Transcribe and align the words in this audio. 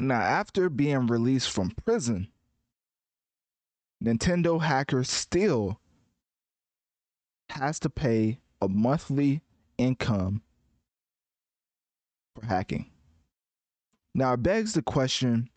Now, 0.00 0.22
after 0.22 0.70
being 0.70 1.08
released 1.08 1.50
from 1.50 1.72
prison, 1.72 2.28
Nintendo 4.02 4.62
hacker 4.62 5.04
still 5.04 5.78
has 7.50 7.78
to 7.80 7.90
pay 7.90 8.38
a 8.62 8.68
monthly 8.68 9.42
income 9.76 10.40
for 12.34 12.46
hacking. 12.46 12.90
Now, 14.14 14.32
it 14.32 14.42
begs 14.42 14.72
the 14.72 14.80
question 14.80 15.50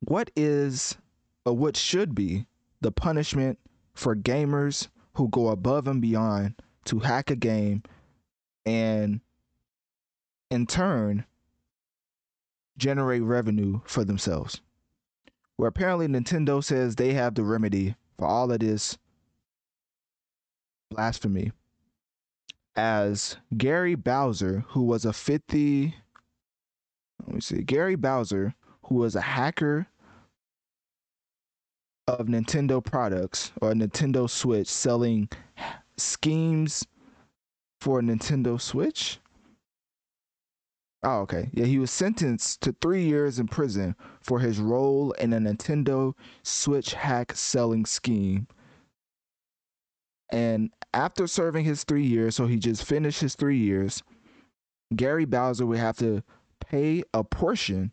what 0.00 0.30
is, 0.36 0.98
or 1.46 1.56
what 1.56 1.78
should 1.78 2.14
be, 2.14 2.44
the 2.82 2.92
punishment 2.92 3.58
for 3.94 4.14
gamers 4.14 4.88
who 5.14 5.30
go 5.30 5.48
above 5.48 5.88
and 5.88 6.02
beyond 6.02 6.56
to 6.84 6.98
hack 6.98 7.30
a 7.30 7.36
game 7.36 7.84
and 8.66 9.22
in 10.50 10.66
turn 10.66 11.24
generate 12.82 13.22
revenue 13.22 13.80
for 13.84 14.04
themselves. 14.04 14.60
Where 15.56 15.68
apparently 15.68 16.08
Nintendo 16.08 16.62
says 16.62 16.96
they 16.96 17.12
have 17.12 17.36
the 17.36 17.44
remedy 17.44 17.94
for 18.18 18.26
all 18.26 18.50
of 18.50 18.58
this 18.58 18.98
blasphemy. 20.90 21.52
As 22.74 23.36
Gary 23.56 23.94
Bowser, 23.94 24.64
who 24.70 24.82
was 24.82 25.04
a 25.04 25.12
50, 25.12 25.94
let 27.24 27.34
me 27.34 27.40
see, 27.40 27.62
Gary 27.62 27.94
Bowser, 27.94 28.52
who 28.86 28.96
was 28.96 29.14
a 29.14 29.20
hacker 29.20 29.86
of 32.08 32.26
Nintendo 32.26 32.84
products 32.84 33.52
or 33.60 33.74
Nintendo 33.74 34.28
Switch 34.28 34.66
selling 34.66 35.28
schemes 35.96 36.84
for 37.80 38.00
Nintendo 38.00 38.60
Switch. 38.60 39.20
Oh, 41.04 41.20
okay. 41.20 41.50
Yeah, 41.52 41.64
he 41.64 41.78
was 41.78 41.90
sentenced 41.90 42.60
to 42.62 42.72
three 42.80 43.04
years 43.04 43.38
in 43.38 43.48
prison 43.48 43.96
for 44.20 44.38
his 44.38 44.60
role 44.60 45.12
in 45.12 45.32
a 45.32 45.38
Nintendo 45.40 46.14
Switch 46.44 46.94
hack 46.94 47.32
selling 47.34 47.84
scheme. 47.86 48.46
And 50.30 50.70
after 50.94 51.26
serving 51.26 51.64
his 51.64 51.82
three 51.84 52.06
years, 52.06 52.36
so 52.36 52.46
he 52.46 52.56
just 52.56 52.84
finished 52.84 53.20
his 53.20 53.34
three 53.34 53.58
years, 53.58 54.02
Gary 54.94 55.24
Bowser 55.24 55.66
would 55.66 55.78
have 55.78 55.98
to 55.98 56.22
pay 56.60 57.02
a 57.12 57.24
portion 57.24 57.90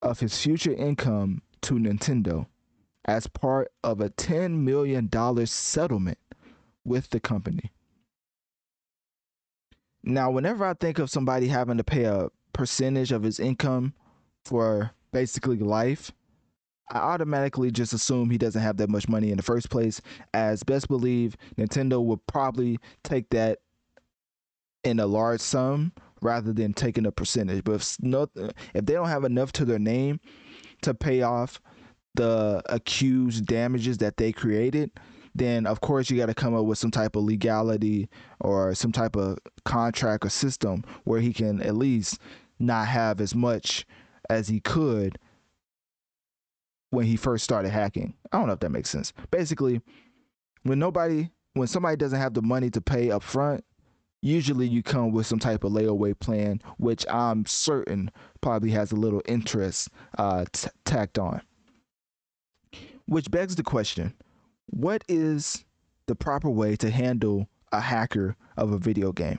of 0.00 0.20
his 0.20 0.38
future 0.38 0.72
income 0.72 1.42
to 1.62 1.74
Nintendo 1.74 2.46
as 3.04 3.26
part 3.26 3.70
of 3.84 4.00
a 4.00 4.10
$10 4.10 4.58
million 4.60 5.10
settlement 5.46 6.18
with 6.84 7.10
the 7.10 7.20
company. 7.20 7.70
Now, 10.02 10.30
whenever 10.30 10.64
I 10.64 10.74
think 10.74 10.98
of 10.98 11.10
somebody 11.10 11.48
having 11.48 11.76
to 11.76 11.84
pay 11.84 12.04
a 12.04 12.30
percentage 12.52 13.12
of 13.12 13.22
his 13.22 13.38
income 13.38 13.94
for 14.44 14.92
basically 15.12 15.58
life, 15.58 16.12
I 16.90 16.98
automatically 16.98 17.70
just 17.70 17.92
assume 17.92 18.30
he 18.30 18.38
doesn't 18.38 18.62
have 18.62 18.78
that 18.78 18.90
much 18.90 19.08
money 19.08 19.30
in 19.30 19.36
the 19.36 19.42
first 19.42 19.70
place. 19.70 20.00
As 20.34 20.62
best 20.62 20.88
believe, 20.88 21.36
Nintendo 21.56 22.02
would 22.02 22.26
probably 22.26 22.78
take 23.04 23.30
that 23.30 23.58
in 24.82 24.98
a 24.98 25.06
large 25.06 25.40
sum 25.40 25.92
rather 26.22 26.52
than 26.52 26.72
taking 26.72 27.06
a 27.06 27.12
percentage. 27.12 27.62
But 27.64 27.76
if, 27.76 27.96
no, 28.00 28.26
if 28.74 28.86
they 28.86 28.94
don't 28.94 29.08
have 29.08 29.24
enough 29.24 29.52
to 29.52 29.64
their 29.64 29.78
name 29.78 30.20
to 30.82 30.94
pay 30.94 31.22
off 31.22 31.60
the 32.14 32.62
accused 32.66 33.46
damages 33.46 33.98
that 33.98 34.16
they 34.16 34.32
created, 34.32 34.90
then 35.34 35.66
of 35.66 35.80
course 35.80 36.10
you 36.10 36.16
got 36.16 36.26
to 36.26 36.34
come 36.34 36.54
up 36.54 36.64
with 36.64 36.78
some 36.78 36.90
type 36.90 37.16
of 37.16 37.24
legality 37.24 38.08
or 38.40 38.74
some 38.74 38.92
type 38.92 39.16
of 39.16 39.38
contract 39.64 40.24
or 40.24 40.28
system 40.30 40.84
where 41.04 41.20
he 41.20 41.32
can 41.32 41.60
at 41.62 41.76
least 41.76 42.18
not 42.58 42.88
have 42.88 43.20
as 43.20 43.34
much 43.34 43.86
as 44.28 44.48
he 44.48 44.60
could 44.60 45.18
when 46.90 47.06
he 47.06 47.16
first 47.16 47.44
started 47.44 47.70
hacking. 47.70 48.14
I 48.32 48.38
don't 48.38 48.46
know 48.46 48.52
if 48.52 48.60
that 48.60 48.70
makes 48.70 48.90
sense. 48.90 49.12
Basically, 49.30 49.80
when 50.62 50.78
nobody 50.78 51.30
when 51.54 51.68
somebody 51.68 51.96
doesn't 51.96 52.18
have 52.18 52.34
the 52.34 52.42
money 52.42 52.70
to 52.70 52.80
pay 52.80 53.10
up 53.10 53.22
front, 53.22 53.64
usually 54.22 54.68
you 54.68 54.82
come 54.82 55.12
with 55.12 55.26
some 55.26 55.38
type 55.38 55.64
of 55.64 55.72
layaway 55.72 56.18
plan, 56.18 56.60
which 56.78 57.04
I'm 57.08 57.44
certain 57.46 58.10
probably 58.40 58.70
has 58.70 58.92
a 58.92 58.96
little 58.96 59.22
interest 59.26 59.88
uh, 60.18 60.44
t- 60.52 60.68
tacked 60.84 61.18
on. 61.18 61.42
Which 63.06 63.30
begs 63.30 63.56
the 63.56 63.64
question 63.64 64.14
what 64.70 65.04
is 65.08 65.64
the 66.06 66.14
proper 66.14 66.48
way 66.48 66.76
to 66.76 66.90
handle 66.90 67.48
a 67.72 67.80
hacker 67.80 68.36
of 68.56 68.72
a 68.72 68.78
video 68.78 69.12
game? 69.12 69.38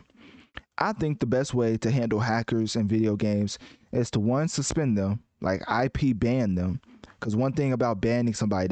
I 0.77 0.93
think 0.93 1.19
the 1.19 1.25
best 1.25 1.53
way 1.53 1.77
to 1.77 1.91
handle 1.91 2.19
hackers 2.19 2.75
in 2.75 2.87
video 2.87 3.15
games 3.15 3.57
is 3.91 4.11
to 4.11 4.19
one 4.19 4.47
suspend 4.47 4.97
them, 4.97 5.21
like 5.41 5.61
IP 5.69 6.17
ban 6.17 6.55
them. 6.55 6.81
Because 7.19 7.35
one 7.35 7.53
thing 7.53 7.71
about 7.71 8.01
banning 8.01 8.33
somebody 8.33 8.71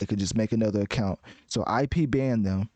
They 0.00 0.06
could 0.06 0.18
just 0.18 0.36
make 0.36 0.52
another 0.52 0.80
account. 0.80 1.20
So 1.46 1.62
IP 1.62 2.10
banned 2.10 2.44
them 2.44 2.70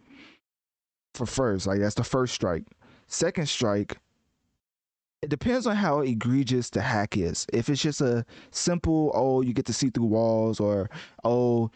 for 1.14 1.26
first. 1.26 1.66
Like 1.66 1.80
that's 1.80 1.94
the 1.94 2.04
first 2.04 2.34
strike. 2.34 2.64
Second 3.06 3.48
strike, 3.48 3.96
it 5.22 5.30
depends 5.30 5.66
on 5.66 5.74
how 5.74 6.00
egregious 6.00 6.68
the 6.68 6.82
hack 6.82 7.16
is. 7.16 7.46
If 7.52 7.70
it's 7.70 7.80
just 7.80 8.02
a 8.02 8.26
simple, 8.50 9.10
oh, 9.14 9.40
you 9.40 9.54
get 9.54 9.64
to 9.66 9.72
see 9.72 9.88
through 9.88 10.04
walls, 10.04 10.60
or 10.60 10.90
oh, 11.24 11.70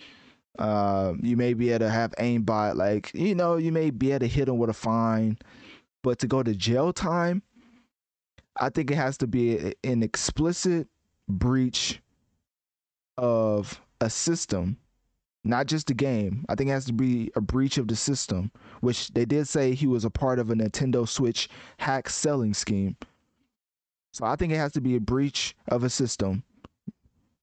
uh, 0.58 1.14
you 1.22 1.36
may 1.36 1.54
be 1.54 1.70
able 1.70 1.86
to 1.86 1.90
have 1.90 2.12
aimbot, 2.18 2.76
like 2.76 3.10
you 3.14 3.34
know, 3.34 3.56
you 3.56 3.72
may 3.72 3.90
be 3.90 4.10
able 4.10 4.20
to 4.20 4.26
hit 4.26 4.46
them 4.46 4.58
with 4.58 4.68
a 4.68 4.74
fine, 4.74 5.38
but 6.02 6.18
to 6.18 6.26
go 6.26 6.42
to 6.42 6.54
jail 6.54 6.92
time, 6.92 7.42
I 8.60 8.68
think 8.68 8.90
it 8.90 8.96
has 8.96 9.16
to 9.18 9.26
be 9.26 9.74
an 9.82 10.02
explicit 10.02 10.88
breach 11.26 12.02
of 13.16 13.80
a 14.00 14.10
system 14.10 14.76
not 15.44 15.66
just 15.66 15.86
the 15.86 15.94
game. 15.94 16.44
I 16.48 16.54
think 16.54 16.70
it 16.70 16.72
has 16.72 16.84
to 16.86 16.92
be 16.92 17.30
a 17.36 17.40
breach 17.40 17.78
of 17.78 17.88
the 17.88 17.96
system, 17.96 18.50
which 18.80 19.08
they 19.08 19.24
did 19.24 19.48
say 19.48 19.74
he 19.74 19.86
was 19.86 20.04
a 20.04 20.10
part 20.10 20.38
of 20.38 20.50
a 20.50 20.54
Nintendo 20.54 21.08
Switch 21.08 21.48
hack 21.78 22.08
selling 22.08 22.54
scheme. 22.54 22.96
So 24.12 24.24
I 24.24 24.36
think 24.36 24.52
it 24.52 24.56
has 24.56 24.72
to 24.72 24.80
be 24.80 24.96
a 24.96 25.00
breach 25.00 25.54
of 25.68 25.84
a 25.84 25.90
system, 25.90 26.42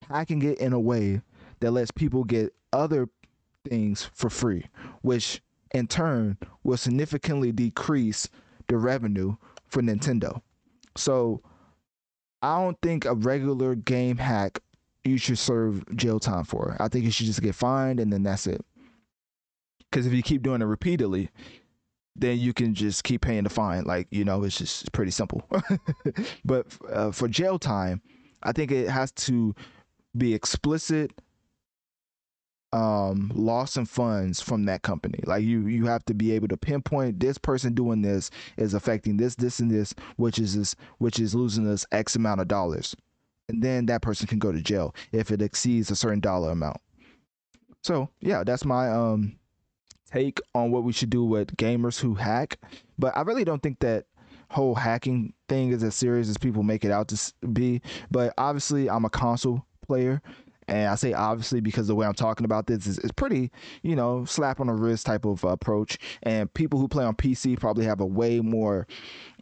hacking 0.09 0.41
it 0.41 0.59
in 0.59 0.73
a 0.73 0.79
way 0.79 1.21
that 1.59 1.71
lets 1.71 1.91
people 1.91 2.23
get 2.23 2.53
other 2.73 3.07
things 3.67 4.09
for 4.13 4.29
free, 4.29 4.65
which 5.01 5.41
in 5.71 5.87
turn 5.87 6.37
will 6.63 6.77
significantly 6.77 7.51
decrease 7.51 8.29
the 8.67 8.77
revenue 8.77 9.35
for 9.67 9.81
Nintendo. 9.81 10.41
So 10.95 11.41
I 12.41 12.59
don't 12.61 12.79
think 12.81 13.05
a 13.05 13.13
regular 13.13 13.75
game 13.75 14.17
hack 14.17 14.61
you 15.05 15.17
should 15.17 15.37
serve 15.37 15.83
jail 15.95 16.19
time 16.19 16.43
for. 16.43 16.75
I 16.79 16.87
think 16.87 17.05
you 17.05 17.11
should 17.11 17.27
just 17.27 17.41
get 17.41 17.55
fined 17.55 17.99
and 17.99 18.11
then 18.11 18.23
that's 18.23 18.47
it. 18.47 18.65
Because 19.79 20.07
if 20.07 20.13
you 20.13 20.23
keep 20.23 20.41
doing 20.41 20.61
it 20.61 20.65
repeatedly, 20.65 21.29
then 22.15 22.39
you 22.39 22.53
can 22.53 22.73
just 22.73 23.03
keep 23.03 23.21
paying 23.21 23.43
the 23.43 23.49
fine. 23.49 23.83
Like 23.83 24.07
you 24.09 24.25
know, 24.25 24.43
it's 24.43 24.57
just 24.57 24.91
pretty 24.91 25.11
simple. 25.11 25.47
but 26.45 26.67
uh, 26.91 27.11
for 27.11 27.27
jail 27.27 27.59
time, 27.59 28.01
I 28.43 28.51
think 28.51 28.71
it 28.71 28.89
has 28.89 29.11
to 29.13 29.55
be 30.17 30.33
explicit 30.33 31.11
um 32.73 33.31
loss 33.35 33.77
of 33.77 33.87
funds 33.87 34.41
from 34.41 34.65
that 34.65 34.81
company 34.81 35.19
like 35.25 35.43
you 35.43 35.67
you 35.67 35.85
have 35.85 36.03
to 36.03 36.13
be 36.13 36.31
able 36.31 36.47
to 36.47 36.57
pinpoint 36.57 37.19
this 37.19 37.37
person 37.37 37.73
doing 37.73 38.01
this 38.01 38.29
is 38.57 38.73
affecting 38.73 39.15
this 39.17 39.35
this 39.35 39.59
and 39.59 39.71
this 39.71 39.93
which 40.17 40.39
is 40.39 40.57
this 40.57 40.75
which 40.97 41.19
is 41.19 41.35
losing 41.35 41.67
us 41.69 41.85
x 41.91 42.15
amount 42.15 42.41
of 42.41 42.47
dollars 42.47 42.95
and 43.47 43.61
then 43.61 43.85
that 43.87 44.01
person 44.01 44.27
can 44.27 44.39
go 44.39 44.51
to 44.51 44.61
jail 44.61 44.95
if 45.11 45.31
it 45.31 45.41
exceeds 45.41 45.91
a 45.91 45.95
certain 45.95 46.19
dollar 46.19 46.51
amount. 46.51 46.77
So 47.83 48.09
yeah, 48.19 48.43
that's 48.43 48.65
my 48.65 48.89
um 48.89 49.37
take 50.11 50.39
on 50.53 50.71
what 50.71 50.83
we 50.83 50.93
should 50.93 51.09
do 51.09 51.23
with 51.23 51.55
gamers 51.57 51.99
who 51.99 52.15
hack. 52.15 52.59
But 52.97 53.15
I 53.17 53.21
really 53.21 53.43
don't 53.43 53.61
think 53.61 53.79
that 53.79 54.05
whole 54.49 54.75
hacking 54.75 55.33
thing 55.49 55.71
is 55.71 55.83
as 55.83 55.95
serious 55.95 56.29
as 56.29 56.37
people 56.37 56.63
make 56.63 56.85
it 56.85 56.91
out 56.91 57.07
to 57.09 57.33
be. 57.53 57.81
But 58.11 58.33
obviously, 58.37 58.89
I'm 58.89 59.05
a 59.05 59.09
console 59.09 59.65
player. 59.85 60.21
And 60.67 60.89
I 60.89 60.95
say 60.95 61.13
obviously 61.13 61.61
because 61.61 61.87
the 61.87 61.93
way 61.93 62.07
I'm 62.07 62.15
talking 62.15 62.43
about 62.43 62.65
this 62.65 62.87
is, 62.87 62.97
is 62.99 63.11
pretty, 63.11 63.51
you 63.83 63.95
know, 63.95 64.25
slap 64.25 64.59
on 64.59 64.65
the 64.65 64.73
wrist 64.73 65.05
type 65.05 65.23
of 65.25 65.43
approach. 65.43 65.99
And 66.23 66.51
people 66.55 66.79
who 66.79 66.87
play 66.87 67.05
on 67.05 67.15
PC 67.15 67.59
probably 67.59 67.85
have 67.85 67.99
a 67.99 68.05
way 68.05 68.39
more 68.39 68.87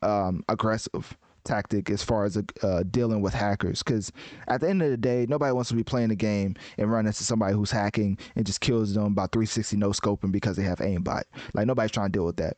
um, 0.02 0.44
aggressive 0.50 1.18
tactic 1.44 1.90
as 1.90 2.04
far 2.04 2.25
as 2.25 2.38
uh, 2.62 2.84
dealing 2.90 3.22
with 3.22 3.34
hackers. 3.34 3.84
Because 3.84 4.12
at 4.48 4.62
the 4.62 4.69
end 4.69 4.81
of 4.81 4.90
the 4.90 4.98
day, 4.98 5.25
nobody 5.30 5.51
wants 5.51 5.69
to 5.69 5.75
be 5.75 5.84
playing 5.84 6.12
a 6.12 6.16
game 6.16 6.56
and 6.77 6.91
run 6.91 7.06
into 7.06 7.24
somebody 7.24 7.53
who's 7.53 7.72
hacking 7.72 8.18
and 8.36 8.46
just 8.46 8.62
kills 8.62 8.94
them 8.94 9.13
by 9.13 9.27
360 9.27 9.77
no 9.77 9.89
scoping 9.89 10.32
because 10.32 10.58
they 10.58 10.63
have 10.63 10.79
aimbot. 10.79 11.24
Like 11.53 11.68
nobody's 11.68 11.91
trying 11.91 12.08
to 12.08 12.12
deal 12.12 12.25
with 12.25 12.38
that. 12.38 12.58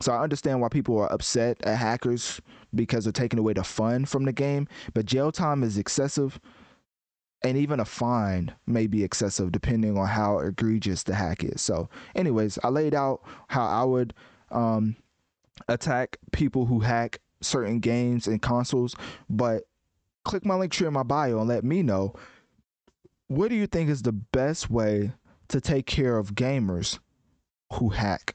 So 0.00 0.12
I 0.12 0.22
understand 0.22 0.60
why 0.60 0.68
people 0.68 0.98
are 0.98 1.12
upset 1.12 1.62
at 1.62 1.78
hackers 1.78 2.40
because 2.74 3.04
they're 3.04 3.12
taking 3.12 3.38
away 3.38 3.52
the 3.52 3.64
fun 3.64 4.04
from 4.04 4.24
the 4.24 4.32
game. 4.32 4.68
But 4.92 5.06
jail 5.06 5.32
time 5.32 5.62
is 5.62 5.78
excessive. 5.78 6.40
And 7.42 7.58
even 7.58 7.78
a 7.78 7.84
fine 7.84 8.54
may 8.66 8.86
be 8.86 9.04
excessive 9.04 9.52
depending 9.52 9.98
on 9.98 10.06
how 10.06 10.38
egregious 10.38 11.02
the 11.02 11.14
hack 11.14 11.44
is. 11.44 11.60
So, 11.60 11.90
anyways, 12.14 12.58
I 12.64 12.68
laid 12.68 12.94
out 12.94 13.20
how 13.48 13.66
I 13.66 13.84
would 13.84 14.14
um, 14.50 14.96
attack 15.68 16.16
people 16.32 16.64
who 16.64 16.80
hack 16.80 17.20
certain 17.44 17.80
games 17.80 18.26
and 18.26 18.40
consoles, 18.40 18.94
but 19.28 19.64
click 20.24 20.44
my 20.44 20.54
link 20.54 20.72
tree 20.72 20.86
in 20.86 20.92
my 20.92 21.02
bio 21.02 21.38
and 21.38 21.48
let 21.48 21.64
me 21.64 21.82
know 21.82 22.14
what 23.28 23.48
do 23.48 23.54
you 23.54 23.66
think 23.66 23.90
is 23.90 24.02
the 24.02 24.12
best 24.12 24.70
way 24.70 25.12
to 25.48 25.60
take 25.60 25.86
care 25.86 26.18
of 26.18 26.34
gamers 26.34 26.98
who 27.74 27.90
hack? 27.90 28.34